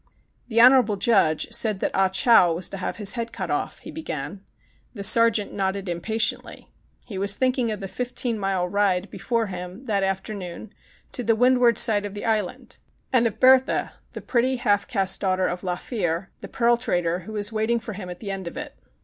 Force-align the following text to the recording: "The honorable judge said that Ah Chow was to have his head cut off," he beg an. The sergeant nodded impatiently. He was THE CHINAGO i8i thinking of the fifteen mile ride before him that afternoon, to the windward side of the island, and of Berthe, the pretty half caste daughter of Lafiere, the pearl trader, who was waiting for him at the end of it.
"The 0.47 0.59
honorable 0.59 0.97
judge 0.97 1.45
said 1.51 1.79
that 1.81 1.91
Ah 1.93 2.09
Chow 2.09 2.55
was 2.55 2.69
to 2.69 2.77
have 2.77 2.95
his 2.97 3.11
head 3.11 3.31
cut 3.31 3.51
off," 3.51 3.77
he 3.77 3.91
beg 3.91 4.09
an. 4.09 4.43
The 4.95 5.03
sergeant 5.03 5.53
nodded 5.53 5.87
impatiently. 5.87 6.71
He 7.05 7.19
was 7.19 7.33
THE 7.37 7.37
CHINAGO 7.37 7.37
i8i 7.37 7.39
thinking 7.45 7.71
of 7.71 7.79
the 7.81 7.87
fifteen 7.87 8.39
mile 8.39 8.67
ride 8.67 9.11
before 9.11 9.45
him 9.45 9.85
that 9.85 10.01
afternoon, 10.01 10.71
to 11.11 11.23
the 11.23 11.35
windward 11.35 11.77
side 11.77 12.05
of 12.05 12.15
the 12.15 12.25
island, 12.25 12.79
and 13.13 13.27
of 13.27 13.39
Berthe, 13.39 13.91
the 14.13 14.21
pretty 14.21 14.55
half 14.55 14.87
caste 14.87 15.21
daughter 15.21 15.45
of 15.47 15.61
Lafiere, 15.63 16.31
the 16.39 16.47
pearl 16.47 16.77
trader, 16.77 17.19
who 17.19 17.33
was 17.33 17.53
waiting 17.53 17.77
for 17.77 17.93
him 17.93 18.09
at 18.09 18.19
the 18.21 18.31
end 18.31 18.47
of 18.47 18.57
it. 18.57 18.75